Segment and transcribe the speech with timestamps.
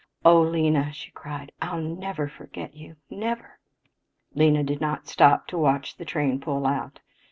[0.25, 3.59] "Oh, Lena," she cried, "I'll never forget you never!"
[4.33, 6.99] Lena did not stop to watch the train pull out.